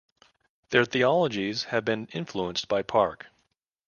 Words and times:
Their 0.71 0.85
theologies 0.85 1.65
have 1.65 1.85
been 1.85 2.07
influenced 2.07 2.67
by 2.67 2.81
Park. 2.81 3.27